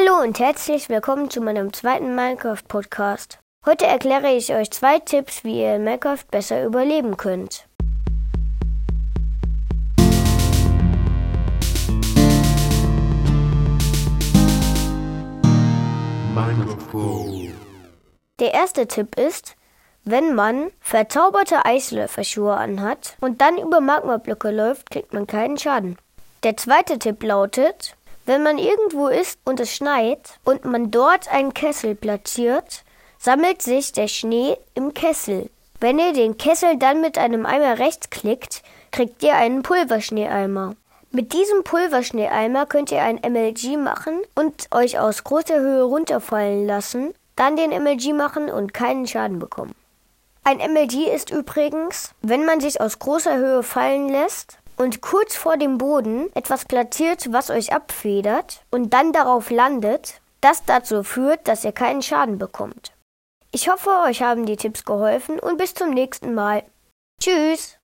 [0.00, 3.40] Hallo und herzlich willkommen zu meinem zweiten Minecraft-Podcast.
[3.66, 7.66] Heute erkläre ich euch zwei Tipps, wie ihr in Minecraft besser überleben könnt.
[18.38, 19.56] Der erste Tipp ist,
[20.04, 25.98] wenn man verzauberte Eislöfferschuhe anhat und dann über Magmablöcke läuft, kriegt man keinen Schaden.
[26.44, 27.96] Der zweite Tipp lautet,
[28.28, 32.84] wenn man irgendwo ist und es schneit und man dort einen Kessel platziert,
[33.18, 35.50] sammelt sich der Schnee im Kessel.
[35.80, 40.76] Wenn ihr den Kessel dann mit einem Eimer rechts klickt, kriegt ihr einen Pulverschneeeimer.
[41.10, 47.14] Mit diesem Pulverschneeeimer könnt ihr ein MLG machen und euch aus großer Höhe runterfallen lassen,
[47.34, 49.74] dann den MLG machen und keinen Schaden bekommen.
[50.44, 55.56] Ein MLG ist übrigens, wenn man sich aus großer Höhe fallen lässt und kurz vor
[55.56, 61.64] dem Boden etwas platziert, was euch abfedert und dann darauf landet, das dazu führt, dass
[61.64, 62.92] ihr keinen Schaden bekommt.
[63.50, 66.62] Ich hoffe, euch haben die Tipps geholfen und bis zum nächsten Mal.
[67.20, 67.76] Tschüss!